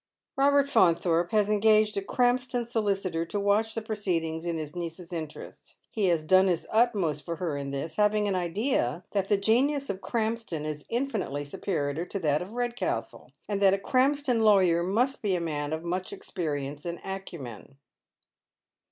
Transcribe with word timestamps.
Eobert 0.35 0.67
Faunthorpe 0.67 1.29
has 1.29 1.47
engaged 1.47 1.95
a 1.95 2.01
Krampston 2.01 2.63
sohcitor 2.65 3.29
to 3.29 3.39
watch 3.39 3.75
the 3.75 3.83
proceedings 3.83 4.47
in 4.47 4.57
his 4.57 4.75
niece's 4.75 5.13
interest. 5.13 5.75
He 5.91 6.07
has 6.07 6.23
done 6.23 6.47
his 6.47 6.67
utmost 6.71 7.23
for 7.23 7.35
her 7.35 7.55
in 7.55 7.69
this, 7.69 7.97
haAang 7.97 8.27
an 8.27 8.33
idea 8.33 9.03
that 9.11 9.27
the 9.27 9.37
genius 9.37 9.91
of 9.91 10.01
Kj 10.01 10.33
ampston 10.33 10.65
is 10.65 10.85
infinitely 10.89 11.45
superior 11.45 12.03
to 12.03 12.17
that 12.17 12.41
of 12.41 12.49
Eedcastle, 12.49 13.29
and 13.47 13.61
that 13.61 13.75
a 13.75 13.77
Ej 13.77 13.91
ampston 14.15 14.41
lawyer 14.41 14.81
must 14.81 15.23
lie 15.23 15.33
a 15.33 15.39
man 15.39 15.71
of 15.71 15.83
much 15.83 16.11
experience 16.11 16.83
and 16.83 16.99
acumen. 17.05 17.77